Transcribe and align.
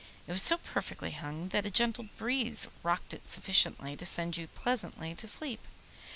It 0.25 0.31
was 0.31 0.41
so 0.41 0.57
perfectly 0.57 1.11
hung 1.11 1.49
that 1.49 1.67
a 1.67 1.69
gentle 1.69 2.05
breeze 2.17 2.67
rocked 2.81 3.13
it 3.13 3.29
sufficiently 3.29 3.95
to 3.97 4.05
send 4.07 4.35
you 4.35 4.47
pleasantly 4.47 5.13
to 5.13 5.27
sleep. 5.27 5.59